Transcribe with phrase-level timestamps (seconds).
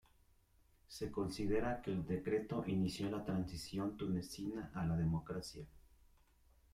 [0.87, 5.63] Se considera que el decreto inició la transición tunecina a la democracia.